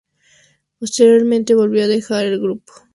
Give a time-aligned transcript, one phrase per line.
[0.79, 2.73] Posteriormente volvió a dejar el grupo.